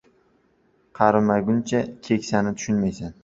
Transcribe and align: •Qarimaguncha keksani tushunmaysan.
•Qarimaguncha 0.99 1.83
keksani 2.09 2.55
tushunmaysan. 2.59 3.15